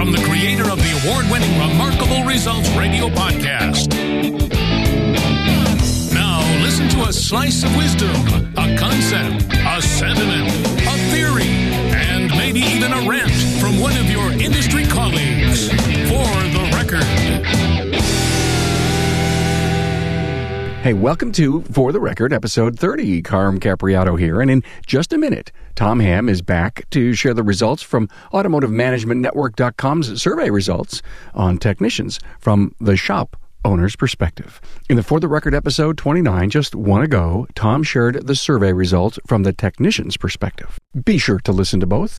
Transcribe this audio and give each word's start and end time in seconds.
from 0.00 0.12
the 0.12 0.24
creator 0.24 0.62
of 0.70 0.78
the 0.78 1.02
award 1.04 1.30
winning 1.30 1.52
Remarkable 1.60 2.24
Results 2.24 2.70
radio 2.70 3.10
podcast. 3.10 3.92
Now, 6.14 6.40
listen 6.62 6.88
to 6.88 7.02
a 7.06 7.12
slice 7.12 7.62
of 7.64 7.76
wisdom, 7.76 8.16
a 8.56 8.78
concept, 8.78 9.44
a 9.52 9.82
sentiment, 9.82 10.48
a 10.88 10.96
theory, 11.12 11.52
and 11.92 12.30
maybe 12.30 12.60
even 12.60 12.94
a 12.94 13.06
rant 13.06 13.30
from 13.60 13.78
one 13.78 13.94
of 13.98 14.10
your 14.10 14.32
industry 14.32 14.86
colleagues. 14.86 15.68
For 15.68 16.32
the 16.48 16.70
record. 16.72 17.39
Hey, 20.82 20.94
welcome 20.94 21.30
to 21.32 21.60
For 21.60 21.92
the 21.92 22.00
Record, 22.00 22.32
episode 22.32 22.78
30. 22.78 23.20
Carm 23.20 23.60
Capriotto 23.60 24.18
here, 24.18 24.40
and 24.40 24.50
in 24.50 24.62
just 24.86 25.12
a 25.12 25.18
minute, 25.18 25.52
Tom 25.74 26.00
Ham 26.00 26.26
is 26.26 26.40
back 26.40 26.88
to 26.88 27.12
share 27.12 27.34
the 27.34 27.42
results 27.42 27.82
from 27.82 28.08
AutomotiveManagementNetwork.com's 28.32 30.22
survey 30.22 30.48
results 30.48 31.02
on 31.34 31.58
technicians 31.58 32.18
from 32.38 32.74
the 32.80 32.96
shop 32.96 33.36
owner's 33.62 33.94
perspective. 33.94 34.58
In 34.88 34.96
the 34.96 35.02
For 35.02 35.20
the 35.20 35.28
Record 35.28 35.54
episode 35.54 35.98
29, 35.98 36.48
just 36.48 36.74
one 36.74 37.02
ago, 37.02 37.46
Tom 37.54 37.82
shared 37.82 38.26
the 38.26 38.34
survey 38.34 38.72
results 38.72 39.18
from 39.26 39.42
the 39.42 39.52
technician's 39.52 40.16
perspective. 40.16 40.78
Be 41.04 41.18
sure 41.18 41.40
to 41.40 41.52
listen 41.52 41.80
to 41.80 41.86
both. 41.86 42.18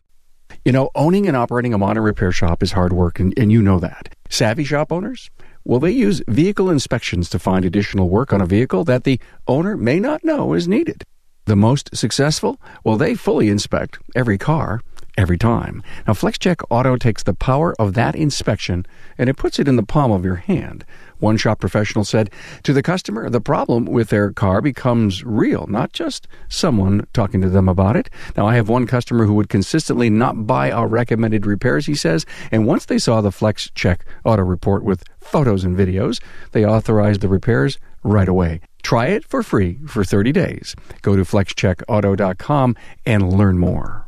You 0.64 0.72
know, 0.72 0.92
owning 0.94 1.28
and 1.28 1.36
operating 1.36 1.74
a 1.74 1.80
modern 1.80 2.04
repair 2.04 2.32
shop 2.32 2.62
is 2.62 2.74
hard 2.74 2.94
work, 2.94 3.20
and, 3.20 3.34
and 3.40 3.52
you 3.52 3.64
know 3.64 3.80
that. 3.80 4.14
Savvy 4.30 4.64
shop 4.64 4.92
owners? 4.92 5.32
Well, 5.64 5.80
they 5.80 5.92
use 5.92 6.24
vehicle 6.28 6.70
inspections 6.70 7.30
to 7.30 7.40
find 7.40 7.66
additional 7.66 8.10
work 8.10 8.34
on 8.34 8.42
a 8.42 8.46
vehicle 8.46 8.84
that 8.86 9.04
the 9.04 9.20
owner 9.48 9.78
may 9.78 10.00
not 10.00 10.24
know 10.24 10.54
is 10.54 10.68
needed. 10.68 11.04
The 11.46 11.56
most 11.56 11.96
successful? 11.96 12.60
Well, 12.84 12.98
they 12.98 13.16
fully 13.16 13.50
inspect 13.50 14.00
every 14.16 14.38
car 14.38 14.82
every 15.22 15.38
time. 15.38 15.84
Now, 16.08 16.14
FlexCheck 16.14 16.64
Auto 16.70 16.98
takes 16.98 17.24
the 17.24 17.34
power 17.34 17.74
of 17.80 17.94
that 17.94 18.16
inspection 18.16 18.86
and 19.18 19.30
it 19.30 19.38
puts 19.38 19.60
it 19.60 19.68
in 19.68 19.76
the 19.76 19.84
palm 19.84 20.12
of 20.12 20.26
your 20.26 20.36
hand. 20.36 20.84
One 21.20 21.38
shop 21.38 21.60
professional 21.60 22.04
said 22.04 22.32
to 22.64 22.74
the 22.74 22.82
customer, 22.82 23.30
the 23.30 23.40
problem 23.40 23.86
with 23.86 24.10
their 24.10 24.32
car 24.32 24.60
becomes 24.60 25.24
real, 25.24 25.68
not 25.68 25.94
just 25.94 26.28
someone 26.50 27.06
talking 27.14 27.42
to 27.42 27.50
them 27.50 27.70
about 27.70 27.96
it. 27.96 28.10
Now, 28.36 28.48
I 28.48 28.56
have 28.56 28.68
one 28.68 28.88
customer 28.88 29.26
who 29.26 29.36
would 29.36 29.48
consistently 29.48 30.10
not 30.10 30.48
buy 30.48 30.72
our 30.72 30.88
recommended 30.88 31.46
repairs, 31.46 31.86
he 31.86 31.94
says, 31.94 32.26
and 32.52 32.66
once 32.66 32.86
they 32.86 32.98
saw 32.98 33.22
the 33.22 33.32
Flex 33.32 33.70
Check 33.76 34.04
auto 34.26 34.42
report 34.42 34.84
with 34.84 35.04
photos 35.20 35.64
and 35.64 35.78
videos, 35.78 36.20
they 36.54 36.66
authorized 36.66 37.22
the 37.22 37.28
repairs 37.28 37.78
right 38.04 38.28
away. 38.28 38.62
Try 38.82 39.08
it 39.08 39.24
for 39.24 39.44
free 39.44 39.78
for 39.86 40.04
30 40.04 40.32
days. 40.32 40.76
Go 41.04 41.16
to 41.16 41.22
flexcheckauto.com 41.22 42.76
and 43.06 43.32
learn 43.32 43.60
more. 43.60 44.01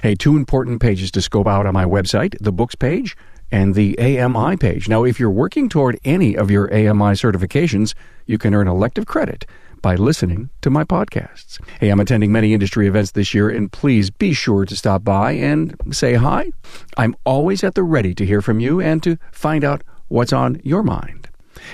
Hey, 0.00 0.14
two 0.14 0.36
important 0.36 0.80
pages 0.80 1.10
to 1.12 1.22
scope 1.22 1.46
out 1.46 1.66
on 1.66 1.74
my 1.74 1.84
website 1.84 2.36
the 2.40 2.52
books 2.52 2.74
page 2.74 3.16
and 3.50 3.74
the 3.74 3.98
AMI 3.98 4.56
page. 4.56 4.88
Now, 4.88 5.04
if 5.04 5.20
you're 5.20 5.30
working 5.30 5.68
toward 5.68 5.98
any 6.04 6.36
of 6.36 6.50
your 6.50 6.72
AMI 6.72 7.12
certifications, 7.14 7.94
you 8.26 8.38
can 8.38 8.54
earn 8.54 8.66
elective 8.66 9.06
credit 9.06 9.44
by 9.82 9.96
listening 9.96 10.48
to 10.62 10.70
my 10.70 10.84
podcasts. 10.84 11.60
Hey, 11.80 11.90
I'm 11.90 12.00
attending 12.00 12.32
many 12.32 12.54
industry 12.54 12.86
events 12.86 13.10
this 13.10 13.34
year, 13.34 13.50
and 13.50 13.70
please 13.70 14.10
be 14.10 14.32
sure 14.32 14.64
to 14.64 14.76
stop 14.76 15.04
by 15.04 15.32
and 15.32 15.76
say 15.90 16.14
hi. 16.14 16.52
I'm 16.96 17.14
always 17.24 17.62
at 17.62 17.74
the 17.74 17.82
ready 17.82 18.14
to 18.14 18.24
hear 18.24 18.40
from 18.40 18.60
you 18.60 18.80
and 18.80 19.02
to 19.02 19.18
find 19.32 19.64
out 19.64 19.82
what's 20.08 20.32
on 20.32 20.60
your 20.64 20.82
mind. 20.82 21.28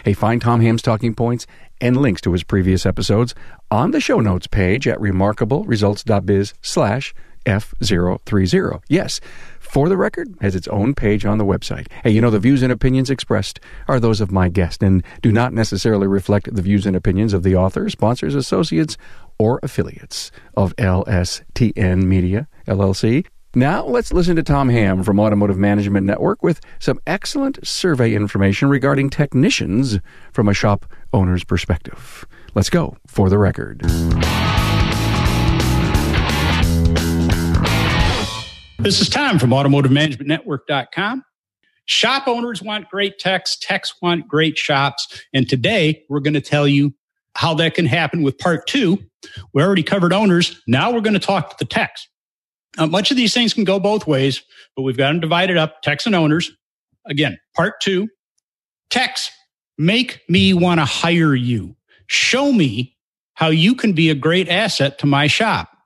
Hey, 0.05 0.14
find 0.14 0.41
Tom 0.41 0.61
Ham's 0.61 0.83
talking 0.83 1.14
points 1.14 1.46
and 1.80 1.96
links 1.96 2.20
to 2.22 2.33
his 2.33 2.42
previous 2.42 2.84
episodes 2.84 3.34
on 3.70 3.92
the 3.92 4.00
show 4.00 4.20
notes 4.20 4.46
page 4.46 4.89
at 4.89 4.98
remarkableresults.biz 4.98 6.55
slash 6.61 7.14
F030. 7.44 8.83
Yes, 8.89 9.20
for 9.58 9.89
the 9.89 9.97
record, 9.97 10.35
has 10.40 10.57
its 10.57 10.67
own 10.68 10.95
page 10.95 11.27
on 11.27 11.39
the 11.39 11.45
website. 11.45 11.89
Hey, 12.02 12.11
you 12.11 12.20
know, 12.20 12.30
the 12.30 12.39
views 12.39 12.63
and 12.63 12.73
opinions 12.73 13.11
expressed 13.11 13.61
are 13.86 14.01
those 14.01 14.20
of 14.20 14.33
my 14.33 14.48
guest 14.48 14.83
and 14.83 15.02
do 15.20 15.30
not 15.30 15.52
necessarily 15.52 16.07
reflect 16.07 16.55
the 16.55 16.63
views 16.63 16.86
and 16.86 16.96
opinions 16.96 17.35
of 17.35 17.42
the 17.42 17.55
author, 17.55 17.89
sponsors, 17.90 18.35
associates, 18.35 18.96
or 19.39 19.61
affiliates 19.63 20.30
of 20.57 20.74
LSTN 20.77 22.05
Media, 22.05 22.48
LLC. 22.67 23.27
Now, 23.55 23.84
let's 23.84 24.13
listen 24.13 24.36
to 24.36 24.42
Tom 24.42 24.68
Ham 24.68 25.02
from 25.02 25.18
Automotive 25.18 25.58
Management 25.58 26.07
Network 26.07 26.42
with 26.42 26.61
some 26.79 27.01
excellent 27.07 27.67
survey 27.67 28.14
information 28.14 28.68
regarding 28.68 29.11
technicians 29.11 29.98
from 30.33 30.48
a 30.48 30.55
shop 30.55 30.86
owner's 31.13 31.45
perspective. 31.45 32.27
Let's 32.55 32.70
go 32.70 32.96
for 33.07 33.30
the 33.30 33.39
record. 33.39 33.83
This 38.89 39.03
is 39.03 39.11
Tom 39.11 39.39
from 39.39 39.51
AutomotiveManagementNetwork.com. 39.51 41.23
Shop 41.85 42.23
owners 42.27 42.63
want 42.63 42.89
great 42.89 43.19
techs, 43.19 43.55
techs 43.59 43.93
want 44.01 44.27
great 44.27 44.57
shops. 44.57 45.27
And 45.35 45.47
today 45.47 46.07
we're 46.09 46.21
going 46.21 46.33
to 46.33 46.41
tell 46.41 46.67
you 46.67 46.95
how 47.35 47.53
that 47.57 47.75
can 47.75 47.85
happen 47.85 48.23
with 48.23 48.39
part 48.39 48.67
two. 48.67 48.99
We 49.53 49.63
already 49.63 49.83
covered 49.83 50.15
owners. 50.15 50.63
Now 50.67 50.91
we're 50.91 51.03
going 51.03 51.13
to 51.13 51.19
talk 51.21 51.51
to 51.51 51.57
the 51.59 51.67
techs. 51.67 52.09
Now, 52.79 52.87
much 52.87 53.11
of 53.11 53.19
these 53.19 53.35
things 53.35 53.53
can 53.53 53.65
go 53.65 53.79
both 53.79 54.07
ways, 54.07 54.43
but 54.75 54.85
we've 54.85 54.97
got 54.97 55.09
them 55.09 55.20
divided 55.20 55.59
up 55.59 55.83
techs 55.83 56.07
and 56.07 56.15
owners. 56.15 56.51
Again, 57.05 57.39
part 57.55 57.83
two 57.83 58.09
techs 58.89 59.31
make 59.77 60.23
me 60.31 60.55
want 60.55 60.81
to 60.81 60.87
hire 60.87 61.35
you. 61.35 61.77
Show 62.07 62.55
me 62.55 62.97
how 63.35 63.49
you 63.49 63.75
can 63.75 63.93
be 63.93 64.09
a 64.09 64.15
great 64.15 64.49
asset 64.49 64.99
to 65.01 65.07
my 65.07 65.27
shop. 65.27 65.77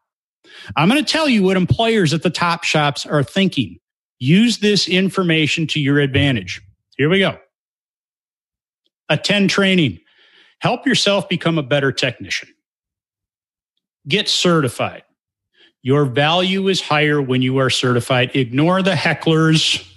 I'm 0.76 0.88
going 0.88 1.02
to 1.02 1.10
tell 1.10 1.28
you 1.28 1.42
what 1.42 1.56
employers 1.56 2.12
at 2.14 2.22
the 2.22 2.30
top 2.30 2.64
shops 2.64 3.06
are 3.06 3.22
thinking. 3.22 3.78
Use 4.18 4.58
this 4.58 4.88
information 4.88 5.66
to 5.68 5.80
your 5.80 5.98
advantage. 5.98 6.60
Here 6.96 7.08
we 7.08 7.18
go. 7.18 7.38
Attend 9.08 9.50
training. 9.50 9.98
Help 10.60 10.86
yourself 10.86 11.28
become 11.28 11.58
a 11.58 11.62
better 11.62 11.90
technician. 11.90 12.48
Get 14.06 14.28
certified. 14.28 15.02
Your 15.82 16.04
value 16.04 16.68
is 16.68 16.80
higher 16.80 17.20
when 17.20 17.42
you 17.42 17.58
are 17.58 17.70
certified. 17.70 18.34
Ignore 18.34 18.82
the 18.82 18.92
hecklers. 18.92 19.88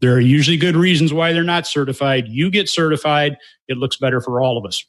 There 0.00 0.14
are 0.14 0.20
usually 0.20 0.56
good 0.56 0.76
reasons 0.76 1.12
why 1.12 1.32
they're 1.32 1.44
not 1.44 1.66
certified. 1.66 2.28
You 2.28 2.50
get 2.50 2.68
certified, 2.68 3.36
it 3.66 3.76
looks 3.76 3.96
better 3.98 4.20
for 4.20 4.40
all 4.40 4.56
of 4.56 4.64
us 4.64 4.82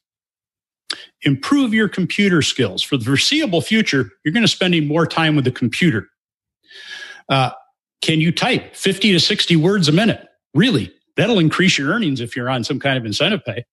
improve 1.23 1.73
your 1.73 1.89
computer 1.89 2.41
skills. 2.41 2.81
For 2.81 2.97
the 2.97 3.05
foreseeable 3.05 3.61
future, 3.61 4.11
you're 4.23 4.33
going 4.33 4.43
to 4.43 4.47
spending 4.47 4.87
more 4.87 5.05
time 5.05 5.35
with 5.35 5.45
the 5.45 5.51
computer. 5.51 6.07
Uh, 7.27 7.51
can 8.01 8.21
you 8.21 8.31
type 8.31 8.75
50 8.75 9.11
to 9.11 9.19
60 9.19 9.55
words 9.55 9.87
a 9.87 9.91
minute? 9.91 10.27
Really? 10.53 10.93
That'll 11.15 11.39
increase 11.39 11.77
your 11.77 11.91
earnings 11.91 12.21
if 12.21 12.35
you're 12.35 12.49
on 12.49 12.63
some 12.63 12.79
kind 12.79 12.97
of 12.97 13.05
incentive 13.05 13.43
pay. 13.45 13.65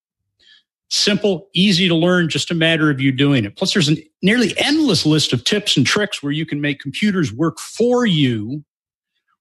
Simple, 0.89 1.49
easy 1.53 1.89
to 1.89 1.95
learn, 1.95 2.29
just 2.29 2.51
a 2.51 2.55
matter 2.55 2.91
of 2.91 3.01
you 3.01 3.11
doing 3.11 3.45
it. 3.45 3.57
Plus, 3.57 3.73
there's 3.73 3.89
a 3.89 3.97
nearly 4.23 4.55
endless 4.59 5.05
list 5.05 5.33
of 5.33 5.43
tips 5.43 5.77
and 5.77 5.85
tricks 5.85 6.23
where 6.23 6.33
you 6.33 6.47
can 6.47 6.61
make 6.61 6.81
computers 6.81 7.33
work 7.33 7.59
for 7.59 8.07
you, 8.07 8.65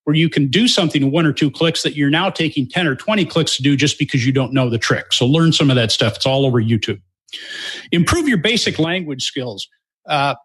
where 0.06 0.16
you 0.16 0.30
can 0.30 0.48
do 0.48 0.68
something 0.68 1.04
in 1.04 1.12
one 1.12 1.26
or 1.26 1.34
two 1.34 1.52
clicks 1.52 1.84
that 1.84 1.96
you're 1.96 2.10
now 2.10 2.30
taking 2.30 2.68
10 2.68 2.88
or 2.88 2.96
20 2.96 3.26
clicks 3.26 3.56
to 3.58 3.64
do 3.64 3.76
just 3.76 4.00
because 4.00 4.26
you 4.26 4.32
don't 4.32 4.54
know 4.54 4.70
the 4.70 4.80
trick. 4.80 5.14
So 5.14 5.26
learn 5.26 5.52
some 5.52 5.70
of 5.70 5.76
that 5.76 5.92
stuff. 5.92 6.16
It's 6.16 6.26
all 6.26 6.46
over 6.46 6.62
YouTube. 6.62 7.02
Improve 7.92 8.28
your 8.28 8.38
basic 8.38 8.80
language 8.80 9.24
skills. 9.24 9.68
Uh, 10.08 10.36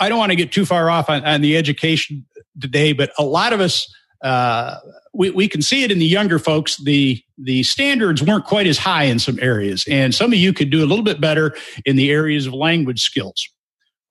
I 0.00 0.08
don't 0.08 0.18
want 0.18 0.30
to 0.30 0.36
get 0.36 0.50
too 0.50 0.64
far 0.64 0.88
off 0.88 1.10
on, 1.10 1.24
on, 1.24 1.42
the 1.42 1.56
education 1.56 2.26
today, 2.58 2.94
but 2.94 3.12
a 3.18 3.22
lot 3.22 3.52
of 3.52 3.60
us, 3.60 3.86
uh, 4.22 4.76
we, 5.12 5.30
we 5.30 5.46
can 5.46 5.60
see 5.60 5.84
it 5.84 5.90
in 5.90 5.98
the 5.98 6.06
younger 6.06 6.38
folks. 6.38 6.78
The, 6.78 7.22
the 7.36 7.62
standards 7.64 8.22
weren't 8.22 8.46
quite 8.46 8.66
as 8.66 8.78
high 8.78 9.04
in 9.04 9.18
some 9.18 9.38
areas. 9.42 9.84
And 9.90 10.14
some 10.14 10.32
of 10.32 10.38
you 10.38 10.54
could 10.54 10.70
do 10.70 10.82
a 10.82 10.86
little 10.86 11.04
bit 11.04 11.20
better 11.20 11.54
in 11.84 11.96
the 11.96 12.10
areas 12.10 12.46
of 12.46 12.54
language 12.54 13.02
skills. 13.02 13.46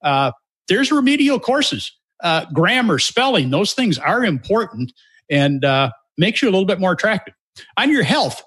Uh, 0.02 0.30
there's 0.68 0.92
remedial 0.92 1.40
courses, 1.40 1.92
uh, 2.22 2.46
grammar, 2.54 3.00
spelling, 3.00 3.50
those 3.50 3.72
things 3.72 3.98
are 3.98 4.24
important 4.24 4.92
and 5.28 5.64
uh, 5.64 5.90
makes 6.16 6.40
you 6.40 6.48
a 6.48 6.52
little 6.52 6.66
bit 6.66 6.78
more 6.78 6.92
attractive. 6.92 7.34
On 7.76 7.90
your 7.90 8.04
health, 8.04 8.42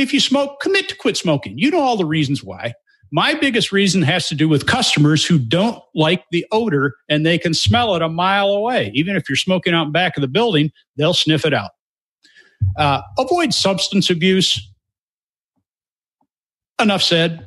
if 0.00 0.12
you 0.12 0.20
smoke, 0.20 0.60
commit 0.60 0.88
to 0.88 0.96
quit 0.96 1.16
smoking. 1.16 1.58
You 1.58 1.70
know 1.70 1.80
all 1.80 1.96
the 1.96 2.06
reasons 2.06 2.42
why. 2.42 2.74
My 3.12 3.34
biggest 3.34 3.72
reason 3.72 4.02
has 4.02 4.28
to 4.28 4.34
do 4.34 4.48
with 4.48 4.66
customers 4.66 5.24
who 5.24 5.38
don't 5.38 5.82
like 5.94 6.24
the 6.30 6.46
odor 6.52 6.94
and 7.08 7.26
they 7.26 7.38
can 7.38 7.54
smell 7.54 7.96
it 7.96 8.02
a 8.02 8.08
mile 8.08 8.50
away. 8.50 8.92
Even 8.94 9.16
if 9.16 9.28
you're 9.28 9.36
smoking 9.36 9.74
out 9.74 9.86
in 9.86 9.92
back 9.92 10.16
of 10.16 10.20
the 10.20 10.28
building, 10.28 10.70
they'll 10.96 11.14
sniff 11.14 11.44
it 11.44 11.52
out. 11.52 11.70
Uh, 12.76 13.02
avoid 13.18 13.52
substance 13.52 14.10
abuse. 14.10 14.72
Enough 16.80 17.02
said. 17.02 17.46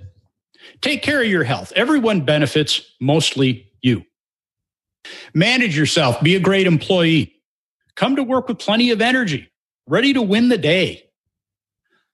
Take 0.82 1.02
care 1.02 1.22
of 1.22 1.28
your 1.28 1.46
health. 1.46 1.72
Everyone 1.76 2.26
benefits, 2.26 2.82
mostly 3.00 3.72
you. 3.82 4.04
Manage 5.34 5.78
yourself. 5.78 6.22
Be 6.22 6.36
a 6.36 6.40
great 6.40 6.68
employee. 6.68 7.34
Come 7.96 8.18
to 8.18 8.24
work 8.24 8.48
with 8.48 8.60
plenty 8.60 8.92
of 8.92 9.02
energy, 9.02 9.50
ready 9.88 10.14
to 10.14 10.22
win 10.22 10.50
the 10.50 10.58
day 10.58 11.04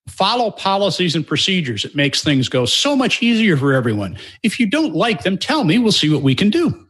follow 0.09 0.51
policies 0.51 1.15
and 1.15 1.25
procedures. 1.25 1.85
It 1.85 1.95
makes 1.95 2.23
things 2.23 2.49
go 2.49 2.65
so 2.65 2.95
much 2.95 3.21
easier 3.21 3.55
for 3.55 3.73
everyone. 3.73 4.17
If 4.43 4.59
you 4.59 4.69
don't 4.69 4.95
like 4.95 5.23
them, 5.23 5.37
tell 5.37 5.63
me. 5.63 5.77
We'll 5.77 5.91
see 5.91 6.13
what 6.13 6.23
we 6.23 6.35
can 6.35 6.49
do. 6.49 6.85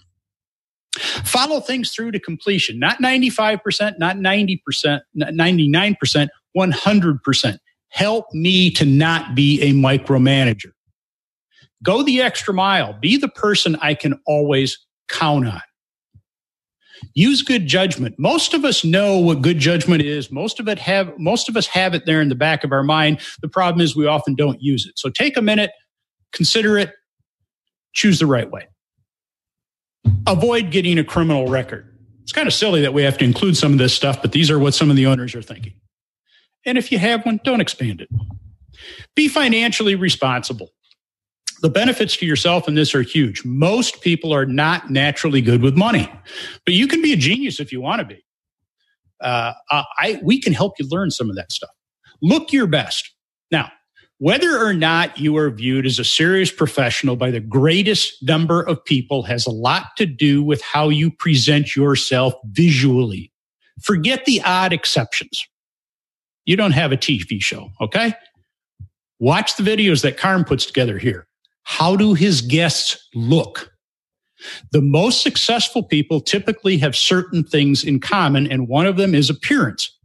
Follow 0.99 1.59
things 1.59 1.91
through 1.91 2.11
to 2.11 2.19
completion, 2.19 2.79
not 2.79 2.97
95%, 2.99 3.99
not 3.99 4.15
90%, 4.17 5.01
not 5.13 5.33
99%, 5.33 6.29
100%. 6.57 7.57
Help 7.89 8.25
me 8.33 8.71
to 8.71 8.85
not 8.85 9.35
be 9.35 9.61
a 9.61 9.73
micromanager. 9.73 10.71
Go 11.83 12.03
the 12.03 12.21
extra 12.21 12.53
mile. 12.53 12.93
Be 12.93 13.17
the 13.17 13.29
person 13.29 13.75
I 13.81 13.93
can 13.93 14.19
always 14.25 14.77
count 15.07 15.47
on. 15.47 15.61
Use 17.13 17.41
good 17.41 17.67
judgment. 17.67 18.15
Most 18.17 18.53
of 18.53 18.65
us 18.65 18.83
know 18.83 19.17
what 19.17 19.41
good 19.41 19.59
judgment 19.59 20.01
is. 20.01 20.31
Most 20.31 20.59
of 20.59 20.67
it 20.67 20.79
have, 20.79 21.17
most 21.17 21.49
of 21.49 21.57
us 21.57 21.67
have 21.67 21.93
it 21.93 22.05
there 22.05 22.21
in 22.21 22.29
the 22.29 22.35
back 22.35 22.63
of 22.63 22.71
our 22.71 22.83
mind. 22.83 23.19
The 23.41 23.47
problem 23.47 23.81
is 23.81 23.95
we 23.95 24.07
often 24.07 24.35
don't 24.35 24.61
use 24.61 24.85
it. 24.85 24.97
So 24.97 25.09
take 25.09 25.37
a 25.37 25.41
minute, 25.41 25.71
consider 26.33 26.77
it, 26.77 26.93
choose 27.93 28.19
the 28.19 28.27
right 28.27 28.49
way. 28.49 28.67
Avoid 30.27 30.71
getting 30.71 30.97
a 30.97 31.03
criminal 31.03 31.47
record. 31.47 31.85
It's 32.23 32.31
kind 32.31 32.47
of 32.47 32.53
silly 32.53 32.81
that 32.81 32.93
we 32.93 33.03
have 33.03 33.17
to 33.17 33.25
include 33.25 33.57
some 33.57 33.73
of 33.73 33.79
this 33.79 33.93
stuff, 33.93 34.21
but 34.21 34.31
these 34.31 34.51
are 34.51 34.59
what 34.59 34.73
some 34.73 34.89
of 34.89 34.95
the 34.95 35.07
owners 35.07 35.33
are 35.35 35.41
thinking. 35.41 35.73
And 36.65 36.77
if 36.77 36.91
you 36.91 36.99
have 36.99 37.25
one, 37.25 37.39
don't 37.43 37.61
expand 37.61 38.01
it. 38.01 38.09
Be 39.15 39.27
financially 39.27 39.95
responsible. 39.95 40.71
The 41.61 41.69
benefits 41.69 42.15
to 42.17 42.25
yourself 42.25 42.67
in 42.67 42.75
this 42.75 42.95
are 42.95 43.01
huge. 43.01 43.43
Most 43.43 44.01
people 44.01 44.33
are 44.33 44.45
not 44.45 44.89
naturally 44.89 45.41
good 45.41 45.61
with 45.61 45.75
money, 45.77 46.09
but 46.65 46.73
you 46.73 46.87
can 46.87 47.01
be 47.01 47.13
a 47.13 47.17
genius 47.17 47.59
if 47.59 47.71
you 47.71 47.81
want 47.81 47.99
to 47.99 48.05
be. 48.05 48.23
Uh, 49.21 49.53
I, 49.69 50.19
we 50.23 50.39
can 50.39 50.53
help 50.53 50.73
you 50.79 50.87
learn 50.89 51.11
some 51.11 51.29
of 51.29 51.35
that 51.35 51.51
stuff. 51.51 51.71
Look 52.21 52.53
your 52.53 52.67
best. 52.67 53.13
Now, 53.51 53.71
whether 54.19 54.61
or 54.61 54.73
not 54.73 55.17
you 55.17 55.37
are 55.37 55.49
viewed 55.49 55.85
as 55.85 55.97
a 55.97 56.03
serious 56.03 56.51
professional 56.51 57.15
by 57.15 57.31
the 57.31 57.39
greatest 57.39 58.21
number 58.21 58.61
of 58.61 58.83
people 58.83 59.23
has 59.23 59.45
a 59.45 59.51
lot 59.51 59.95
to 59.95 60.05
do 60.05 60.43
with 60.43 60.61
how 60.61 60.89
you 60.89 61.09
present 61.09 61.73
yourself 61.73 62.33
visually. 62.45 63.31
Forget 63.81 64.25
the 64.25 64.41
odd 64.43 64.73
exceptions. 64.73 65.45
You 66.45 66.57
don't 66.57 66.73
have 66.73 66.91
a 66.91 66.97
TV 66.97 67.41
show, 67.41 67.69
okay? 67.79 68.13
Watch 69.19 69.55
the 69.55 69.63
videos 69.63 70.01
that 70.01 70.17
Carm 70.17 70.43
puts 70.43 70.65
together 70.65 70.97
here. 70.97 71.28
How 71.69 71.95
do 71.95 72.15
his 72.15 72.41
guests 72.41 72.97
look? 73.13 73.71
The 74.71 74.81
most 74.81 75.21
successful 75.21 75.83
people 75.83 76.19
typically 76.19 76.79
have 76.79 76.95
certain 76.95 77.43
things 77.43 77.83
in 77.83 77.99
common, 77.99 78.51
and 78.51 78.67
one 78.67 78.87
of 78.87 78.97
them 78.97 79.13
is 79.13 79.29
appearance. 79.29 79.95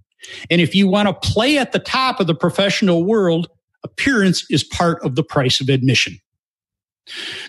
And 0.50 0.60
if 0.60 0.74
you 0.74 0.86
want 0.86 1.08
to 1.08 1.28
play 1.30 1.56
at 1.56 1.72
the 1.72 1.78
top 1.78 2.20
of 2.20 2.26
the 2.26 2.34
professional 2.34 3.02
world, 3.04 3.48
appearance 3.82 4.44
is 4.50 4.62
part 4.62 5.02
of 5.02 5.14
the 5.14 5.24
price 5.24 5.58
of 5.58 5.70
admission. 5.70 6.18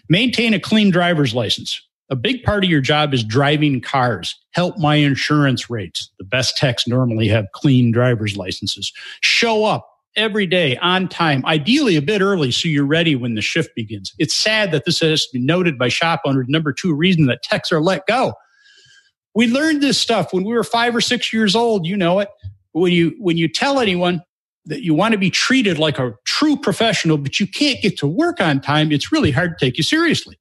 Maintain 0.08 0.54
a 0.54 0.62
clean 0.62 0.92
driver's 0.92 1.36
license. 1.36 1.80
A 2.10 2.16
big 2.16 2.42
part 2.44 2.64
of 2.64 2.70
your 2.70 2.82
job 2.82 3.14
is 3.14 3.22
driving 3.22 3.82
cars. 3.82 4.34
Help 4.52 4.78
my 4.78 4.96
insurance 4.96 5.70
rates. 5.70 6.10
The 6.20 6.26
best 6.26 6.56
techs 6.56 6.88
normally 6.88 7.28
have 7.28 7.52
clean 7.54 7.92
driver's 7.92 8.38
licenses. 8.38 8.94
Show 9.20 9.66
up 9.66 9.86
every 10.16 10.46
day 10.48 10.78
on 10.78 11.08
time, 11.08 11.46
ideally 11.46 11.96
a 11.96 12.02
bit 12.02 12.22
early 12.22 12.52
so 12.52 12.68
you're 12.68 12.86
ready 12.86 13.16
when 13.16 13.36
the 13.36 13.42
shift 13.42 13.76
begins. 13.76 14.14
It's 14.18 14.34
sad 14.34 14.72
that 14.72 14.86
this 14.86 15.00
has 15.00 15.28
been 15.28 15.46
noted 15.46 15.78
by 15.78 15.90
shop 15.90 16.22
owners. 16.26 16.46
Number 16.48 16.74
two 16.74 16.94
reason 16.94 17.26
that 17.26 17.44
techs 17.44 17.72
are 17.72 17.82
let 17.82 18.06
go. 18.08 18.34
We 19.34 19.48
learned 19.48 19.82
this 19.82 20.00
stuff 20.00 20.34
when 20.34 20.44
we 20.44 20.54
were 20.54 20.64
five 20.64 20.96
or 20.96 21.02
six 21.02 21.34
years 21.34 21.56
old. 21.56 21.86
You 21.86 21.98
know 21.98 22.20
it. 22.20 22.30
When 22.72 22.92
you, 22.92 23.16
when 23.20 23.38
you 23.38 23.48
tell 23.48 23.80
anyone 23.80 24.22
that 24.66 24.84
you 24.84 24.94
want 24.94 25.12
to 25.12 25.18
be 25.18 25.30
treated 25.30 25.78
like 25.78 26.00
a 26.00 26.16
true 26.26 26.58
professional, 26.58 27.18
but 27.18 27.40
you 27.40 27.48
can't 27.48 27.82
get 27.82 27.98
to 28.00 28.08
work 28.08 28.42
on 28.42 28.60
time, 28.62 28.92
it's 28.92 29.12
really 29.12 29.32
hard 29.32 29.58
to 29.58 29.66
take 29.66 29.78
you 29.78 29.84
seriously. 29.84 30.38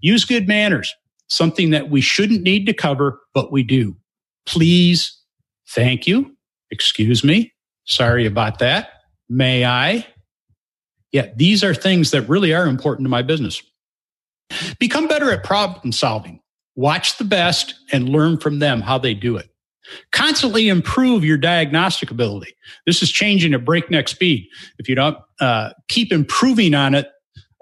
Use 0.00 0.24
good 0.24 0.48
manners, 0.48 0.94
something 1.28 1.70
that 1.70 1.90
we 1.90 2.00
shouldn't 2.00 2.42
need 2.42 2.66
to 2.66 2.72
cover, 2.72 3.20
but 3.34 3.52
we 3.52 3.62
do. 3.62 3.96
Please, 4.46 5.20
thank 5.68 6.06
you, 6.06 6.34
excuse 6.70 7.22
me, 7.22 7.52
sorry 7.84 8.24
about 8.24 8.58
that, 8.60 8.88
may 9.30 9.64
I? 9.64 10.06
Yeah, 11.12 11.28
these 11.34 11.64
are 11.64 11.74
things 11.74 12.10
that 12.10 12.28
really 12.28 12.52
are 12.52 12.66
important 12.66 13.06
to 13.06 13.10
my 13.10 13.22
business. 13.22 13.62
Become 14.78 15.08
better 15.08 15.30
at 15.30 15.44
problem 15.44 15.92
solving. 15.92 16.40
Watch 16.76 17.18
the 17.18 17.24
best 17.24 17.74
and 17.92 18.08
learn 18.08 18.38
from 18.38 18.58
them 18.58 18.80
how 18.80 18.98
they 18.98 19.14
do 19.14 19.36
it. 19.36 19.48
Constantly 20.12 20.68
improve 20.68 21.24
your 21.24 21.36
diagnostic 21.36 22.10
ability. 22.10 22.54
This 22.86 23.02
is 23.02 23.10
changing 23.10 23.54
at 23.54 23.64
breakneck 23.64 24.08
speed. 24.08 24.48
If 24.78 24.88
you 24.88 24.94
don't 24.94 25.18
uh, 25.40 25.70
keep 25.88 26.12
improving 26.12 26.74
on 26.74 26.94
it, 26.94 27.08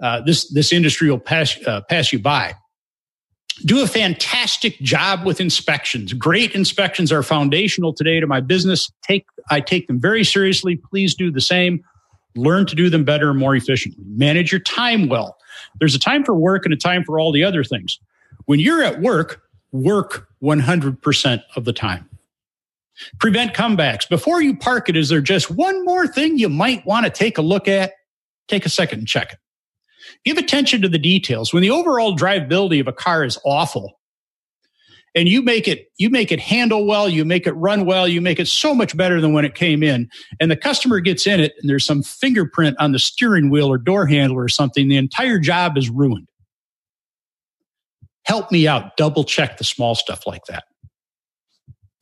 uh, 0.02 0.20
this 0.22 0.52
this 0.52 0.72
industry 0.72 1.10
will 1.10 1.18
pass 1.18 1.58
uh, 1.66 1.80
pass 1.88 2.12
you 2.12 2.18
by. 2.18 2.54
Do 3.64 3.82
a 3.82 3.86
fantastic 3.86 4.78
job 4.80 5.24
with 5.26 5.40
inspections. 5.40 6.12
Great 6.12 6.54
inspections 6.54 7.10
are 7.10 7.22
foundational 7.22 7.92
today 7.92 8.20
to 8.20 8.26
my 8.26 8.40
business. 8.40 8.90
Take 9.02 9.26
I 9.50 9.60
take 9.60 9.86
them 9.86 10.00
very 10.00 10.24
seriously. 10.24 10.76
Please 10.76 11.14
do 11.14 11.30
the 11.30 11.40
same. 11.40 11.84
Learn 12.36 12.66
to 12.66 12.76
do 12.76 12.88
them 12.88 13.04
better 13.04 13.30
and 13.30 13.38
more 13.38 13.56
efficiently. 13.56 14.04
Manage 14.06 14.52
your 14.52 14.60
time 14.60 15.08
well. 15.08 15.38
There's 15.80 15.94
a 15.94 15.98
time 15.98 16.24
for 16.24 16.34
work 16.34 16.64
and 16.64 16.72
a 16.72 16.76
time 16.76 17.02
for 17.02 17.18
all 17.18 17.32
the 17.32 17.42
other 17.42 17.64
things. 17.64 17.98
When 18.44 18.60
you're 18.60 18.82
at 18.82 19.00
work, 19.00 19.42
work 19.72 20.28
100% 20.42 21.42
of 21.56 21.64
the 21.64 21.72
time. 21.72 22.08
Prevent 23.18 23.54
comebacks. 23.54 24.08
Before 24.08 24.42
you 24.42 24.56
park 24.56 24.88
it, 24.88 24.96
is 24.96 25.08
there 25.08 25.20
just 25.20 25.50
one 25.50 25.84
more 25.84 26.06
thing 26.06 26.38
you 26.38 26.48
might 26.48 26.84
want 26.86 27.06
to 27.06 27.10
take 27.10 27.38
a 27.38 27.42
look 27.42 27.68
at? 27.68 27.92
Take 28.48 28.66
a 28.66 28.68
second 28.68 29.00
and 29.00 29.08
check 29.08 29.32
it. 29.32 29.38
Give 30.24 30.38
attention 30.38 30.82
to 30.82 30.88
the 30.88 30.98
details. 30.98 31.52
When 31.52 31.62
the 31.62 31.70
overall 31.70 32.16
drivability 32.16 32.80
of 32.80 32.88
a 32.88 32.92
car 32.92 33.24
is 33.24 33.38
awful, 33.44 33.98
and 35.14 35.28
you 35.28 35.42
make 35.42 35.66
it 35.66 35.90
you 35.96 36.10
make 36.10 36.30
it 36.30 36.38
handle 36.38 36.86
well 36.86 37.08
you 37.08 37.24
make 37.24 37.46
it 37.46 37.52
run 37.52 37.86
well 37.86 38.06
you 38.06 38.20
make 38.20 38.38
it 38.38 38.46
so 38.46 38.74
much 38.74 38.96
better 38.96 39.20
than 39.20 39.32
when 39.32 39.44
it 39.44 39.54
came 39.54 39.82
in 39.82 40.08
and 40.38 40.50
the 40.50 40.56
customer 40.56 41.00
gets 41.00 41.26
in 41.26 41.40
it 41.40 41.54
and 41.60 41.68
there's 41.68 41.84
some 41.84 42.02
fingerprint 42.02 42.76
on 42.78 42.92
the 42.92 42.98
steering 42.98 43.50
wheel 43.50 43.72
or 43.72 43.78
door 43.78 44.06
handle 44.06 44.36
or 44.36 44.48
something 44.48 44.86
the 44.88 44.96
entire 44.96 45.38
job 45.38 45.78
is 45.78 45.88
ruined. 45.88 46.28
Help 48.24 48.52
me 48.52 48.68
out. 48.68 48.96
Double 48.98 49.24
check 49.24 49.56
the 49.56 49.64
small 49.64 49.94
stuff 49.94 50.26
like 50.26 50.44
that. 50.46 50.64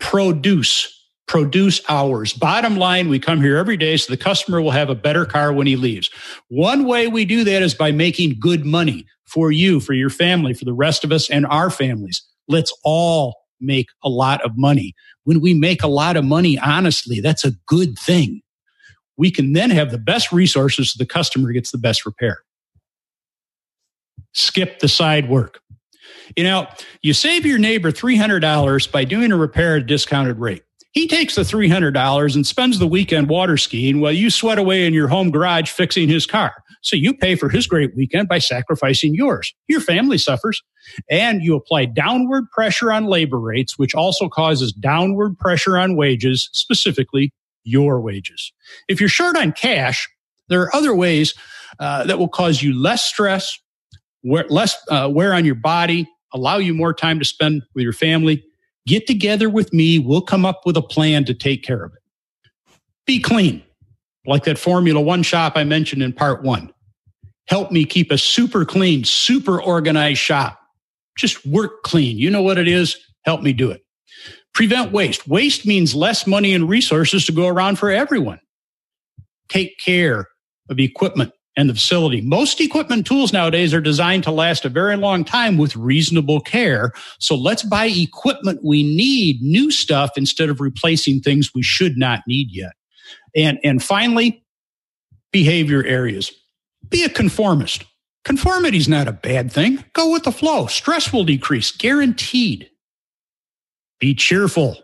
Produce 0.01 0.93
produce 1.27 1.81
hours. 1.89 2.33
Bottom 2.33 2.77
line, 2.77 3.09
we 3.09 3.19
come 3.19 3.41
here 3.41 3.57
every 3.57 3.77
day 3.77 3.97
so 3.97 4.13
the 4.13 4.17
customer 4.17 4.61
will 4.61 4.71
have 4.71 4.91
a 4.91 4.95
better 4.95 5.25
car 5.25 5.53
when 5.53 5.67
he 5.67 5.77
leaves. 5.77 6.11
One 6.49 6.87
way 6.87 7.09
we 7.09 7.25
do 7.25 7.45
that 7.45 7.63
is 7.63 7.75
by 7.75 7.91
making 7.93 8.39
good 8.39 8.65
money 8.65 9.07
for 9.25 9.51
you, 9.51 9.81
for 9.81 9.93
your 9.93 10.11
family, 10.11 10.55
for 10.55 10.65
the 10.65 10.73
rest 10.73 11.05
of 11.05 11.13
us 11.13 11.29
and 11.29 11.47
our 11.47 11.71
families. 11.71 12.23
Let's 12.49 12.73
all 12.85 13.35
make 13.61 13.89
a 14.05 14.09
lot 14.09 14.45
of 14.45 14.53
money. 14.57 14.95
When 15.25 15.41
we 15.41 15.55
make 15.55 15.83
a 15.83 15.89
lot 15.89 16.17
of 16.17 16.25
money, 16.25 16.59
honestly, 16.59 17.21
that's 17.21 17.45
a 17.45 17.53
good 17.67 17.99
thing. 17.99 18.43
We 19.17 19.31
can 19.31 19.53
then 19.53 19.71
have 19.71 19.91
the 19.91 19.99
best 19.99 20.31
resources 20.31 20.93
so 20.93 20.97
the 20.99 21.07
customer 21.07 21.51
gets 21.53 21.73
the 21.73 21.79
best 21.79 22.07
repair. 22.07 22.39
Skip 24.33 24.79
the 24.79 24.89
side 24.89 25.29
work. 25.29 25.61
You 26.37 26.45
know, 26.45 26.69
you 27.03 27.15
save 27.15 27.47
your 27.47 27.59
neighbor 27.59 27.91
$300 27.91 28.93
by 28.93 29.05
doing 29.05 29.33
a 29.33 29.37
repair 29.37 29.77
at 29.77 29.83
a 29.83 29.85
discounted 29.87 30.39
rate. 30.39 30.63
He 30.97 31.07
takes 31.07 31.35
the 31.35 31.43
$300 31.43 32.35
and 32.35 32.47
spends 32.47 32.79
the 32.79 32.87
weekend 32.87 33.29
water 33.29 33.59
skiing 33.59 34.01
while 34.01 34.13
you 34.13 34.31
sweat 34.31 34.59
away 34.59 34.87
in 34.87 34.95
your 34.95 35.09
home 35.09 35.31
garage 35.31 35.69
fixing 35.71 36.09
his 36.09 36.25
car. 36.25 36.55
So 36.81 36.97
you 36.97 37.13
pay 37.13 37.35
for 37.35 37.51
his 37.51 37.67
great 37.67 37.95
weekend 37.95 38.29
by 38.31 38.39
sacrificing 38.39 39.15
yours. 39.15 39.53
Your 39.69 39.81
family 39.83 40.17
suffers 40.17 40.63
and 41.11 41.43
you 41.43 41.55
apply 41.55 41.85
downward 41.85 42.51
pressure 42.51 42.91
on 42.91 43.05
labor 43.05 43.39
rates, 43.39 43.79
which 43.79 43.95
also 43.95 44.31
causes 44.31 44.73
downward 44.73 45.39
pressure 45.39 45.77
on 45.77 45.97
wages, 45.97 46.49
specifically 46.55 47.31
your 47.63 48.01
wages. 48.01 48.51
If 48.89 48.99
you're 48.99 49.11
short 49.11 49.37
on 49.37 49.53
cash, 49.53 50.09
there 50.49 50.63
are 50.63 50.75
other 50.75 50.95
ways 50.95 51.35
uh, 51.79 52.05
that 52.05 52.19
will 52.19 52.31
cause 52.31 52.63
you 52.63 52.73
less 52.73 53.05
stress, 53.05 53.59
wear, 54.23 54.47
less 54.49 54.75
uh, 54.89 55.11
wear 55.13 55.35
on 55.35 55.45
your 55.45 55.57
body, 55.57 56.09
allow 56.33 56.57
you 56.57 56.73
more 56.73 56.95
time 56.95 57.19
to 57.19 57.27
spend 57.27 57.65
with 57.75 57.83
your 57.83 57.93
family. 57.93 58.43
Get 58.87 59.07
together 59.07 59.51
with 59.51 59.73
me. 59.73 59.99
We'll 59.99 60.23
come 60.23 60.45
up 60.45 60.63
with 60.65 60.77
a 60.77 60.83
plan 60.83 61.25
to 61.25 61.35
take 61.35 61.63
care 61.63 61.83
of 61.83 61.93
it. 61.93 62.01
Be 63.07 63.21
clean, 63.21 63.63
like 64.27 64.45
that 64.45 64.59
Formula 64.59 65.01
One 65.01 65.23
shop 65.23 65.55
I 65.57 65.65
mentioned 65.65 66.03
in 66.03 66.13
part 66.13 66.43
one. 66.43 66.73
Help 67.49 67.71
me 67.71 67.85
keep 67.85 68.11
a 68.11 68.19
super 68.19 68.65
clean, 68.65 69.05
super 69.05 69.61
organized 69.61 70.19
shop. 70.19 70.59
Just 71.17 71.47
work 71.47 71.83
clean. 71.83 72.19
You 72.19 72.31
know 72.31 72.43
what 72.43 72.59
it 72.59 72.69
is? 72.69 72.97
Help 73.25 73.43
me 73.43 73.53
do 73.53 73.71
it. 73.71 73.83
Prevent 74.55 74.93
waste. 74.93 75.29
Waste 75.29 75.67
means 75.67 75.95
less 75.95 76.27
money 76.27 76.55
and 76.55 76.69
resources 76.69 77.27
to 77.27 77.33
go 77.33 77.47
around 77.47 77.79
for 77.79 77.91
everyone. 77.91 78.41
Take 79.49 79.79
care 79.79 80.27
of 80.69 80.79
equipment 80.79 81.33
and 81.57 81.71
the 81.71 81.75
facility. 81.75 82.21
Most 82.21 82.61
equipment 82.61 83.07
tools 83.07 83.33
nowadays 83.33 83.73
are 83.73 83.81
designed 83.81 84.25
to 84.25 84.31
last 84.31 84.65
a 84.65 84.69
very 84.69 84.97
long 84.97 85.25
time 85.25 85.57
with 85.57 85.75
reasonable 85.75 86.41
care. 86.41 86.93
So 87.19 87.35
let's 87.35 87.63
buy 87.63 87.87
equipment 87.87 88.61
we 88.63 88.83
need, 88.83 89.41
new 89.41 89.71
stuff, 89.71 90.13
instead 90.17 90.51
of 90.51 90.61
replacing 90.61 91.21
things 91.21 91.55
we 91.55 91.63
should 91.63 91.97
not 91.97 92.21
need 92.27 92.51
yet. 92.51 92.73
And, 93.35 93.59
and 93.65 93.83
finally, 93.83 94.45
behavior 95.33 95.83
areas. 95.85 96.31
Be 96.89 97.05
a 97.05 97.09
conformist. 97.09 97.85
Conformity 98.25 98.79
is 98.79 98.89
not 98.89 99.09
a 99.09 99.13
bad 99.13 99.51
thing. 99.51 99.85
Go 99.93 100.13
with 100.13 100.25
the 100.25 100.33
flow. 100.33 100.67
Stress 100.67 101.13
will 101.13 101.25
decrease, 101.25 101.71
guaranteed. 101.71 102.69
Be 103.99 104.15
cheerful, 104.15 104.77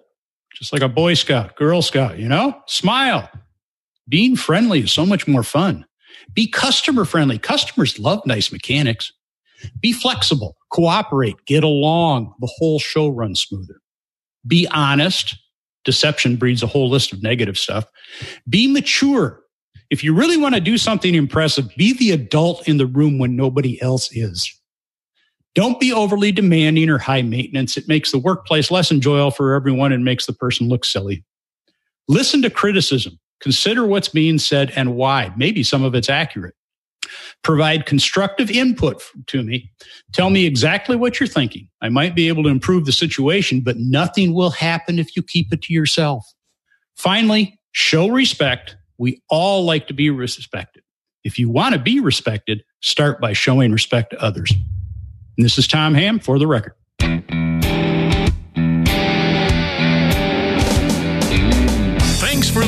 just 0.55 0.73
like 0.73 0.83
a 0.83 0.89
Boy 0.89 1.15
Scout, 1.15 1.55
Girl 1.57 1.83
Scout, 1.83 2.19
you 2.19 2.29
know? 2.29 2.57
Smile. 2.67 3.29
Being 4.09 4.37
friendly 4.37 4.81
is 4.81 4.93
so 4.93 5.05
much 5.05 5.29
more 5.29 5.43
fun. 5.43 5.85
Be 6.35 6.47
customer 6.47 7.05
friendly. 7.05 7.39
Customers 7.39 7.99
love 7.99 8.25
nice 8.27 8.53
mechanics. 8.53 9.13
Be 9.81 9.93
flexible, 9.93 10.57
cooperate, 10.71 11.37
get 11.47 11.63
along. 11.63 12.35
The 12.41 12.53
whole 12.59 12.79
show 12.79 13.09
runs 13.09 13.41
smoother. 13.41 13.81
Be 14.47 14.67
honest. 14.73 15.37
Deception 15.85 16.37
breeds 16.37 16.63
a 16.63 16.69
whole 16.69 16.89
list 16.89 17.13
of 17.13 17.23
negative 17.23 17.59
stuff. 17.59 17.85
Be 18.49 18.67
mature. 18.67 19.41
If 19.91 20.03
you 20.03 20.15
really 20.15 20.37
want 20.37 20.55
to 20.55 20.61
do 20.61 20.79
something 20.79 21.15
impressive, 21.15 21.69
be 21.77 21.93
the 21.93 22.13
adult 22.13 22.67
in 22.69 22.77
the 22.79 22.87
room 22.87 23.19
when 23.19 23.37
nobody 23.37 23.81
else 23.83 24.11
is. 24.13 24.53
Don't 25.55 25.79
be 25.79 25.93
overly 25.93 26.33
demanding 26.33 26.89
or 26.89 26.99
high 26.99 27.23
maintenance. 27.23 27.77
It 27.77 27.89
makes 27.89 28.11
the 28.11 28.19
workplace 28.19 28.71
less 28.71 28.91
enjoyable 28.91 29.33
for 29.33 29.55
everyone 29.55 29.93
and 29.93 30.05
makes 30.05 30.25
the 30.25 30.33
person 30.33 30.69
look 30.69 30.85
silly. 30.85 31.25
Listen 32.09 32.41
to 32.43 32.51
criticism. 32.51 33.19
Consider 33.43 33.87
what's 33.87 34.09
being 34.09 34.39
said 34.39 34.73
and 34.77 34.95
why. 34.95 35.33
Maybe 35.37 35.63
some 35.63 35.83
of 35.83 35.95
it's 35.95 36.09
accurate. 36.09 36.55
Provide 37.43 37.87
constructive 37.87 38.51
input 38.51 39.03
to 39.27 39.43
me. 39.43 39.73
Tell 40.13 40.31
me 40.31 40.47
exactly 40.47 40.95
what 40.95 41.19
you're 41.19 41.27
thinking. 41.27 41.69
I 41.81 41.89
might 41.89 42.15
be 42.15 42.29
able 42.29 42.45
to 42.45 42.49
improve 42.49 42.87
the 42.87 42.93
situation, 42.93 43.61
but 43.61 43.77
nothing 43.79 44.33
will 44.33 44.51
happen 44.51 44.99
if 44.99 45.17
you 45.17 45.23
keep 45.23 45.53
it 45.53 45.63
to 45.63 45.73
yourself. 45.75 46.25
Finally, 46.97 47.59
show 47.73 48.09
respect. 48.09 48.77
We 48.99 49.21
all 49.29 49.65
like 49.65 49.89
to 49.89 49.95
be 49.95 50.09
respected. 50.11 50.85
If 51.25 51.39
you 51.39 51.49
want 51.49 51.75
to 51.75 51.81
be 51.81 51.99
respected, 51.99 52.63
start 52.81 53.21
by 53.21 53.33
showing 53.33 53.73
respect 53.73 54.11
to 54.11 54.23
others. 54.23 54.53
And 55.37 55.45
this 55.45 55.59
is 55.59 55.67
Tom 55.67 55.95
Ham 55.95 56.21
for 56.21 56.39
the 56.39 56.47
record. 56.47 56.75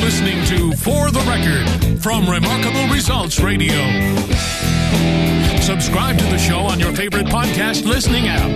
Listening 0.05 0.45
to 0.45 0.71
For 0.77 1.09
the 1.09 1.19
Record 1.21 1.67
from 1.99 2.29
Remarkable 2.29 2.85
Results 2.93 3.39
Radio. 3.39 3.73
Subscribe 5.61 6.19
to 6.19 6.25
the 6.25 6.37
show 6.37 6.59
on 6.59 6.79
your 6.79 6.93
favorite 6.93 7.25
podcast 7.25 7.85
listening 7.85 8.27
app. 8.27 8.51